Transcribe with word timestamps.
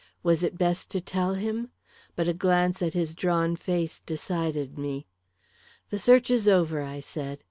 Was 0.23 0.41
it 0.43 0.57
best 0.57 0.89
to 0.89 0.99
tell 0.99 1.35
him? 1.35 1.69
But 2.15 2.27
a 2.27 2.33
glance 2.33 2.81
at 2.81 2.95
his 2.95 3.13
drawn 3.13 3.55
face 3.55 3.99
decided 3.99 4.75
me. 4.75 5.05
"The 5.91 5.99
search 5.99 6.31
is 6.31 6.47
over," 6.47 6.81
I 6.81 7.01
said. 7.01 7.37